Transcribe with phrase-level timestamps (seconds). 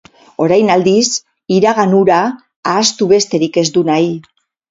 [0.43, 1.09] Orain aldiz,
[1.57, 2.21] iragan hura
[2.71, 4.09] ahaztu besterik ez du nahi.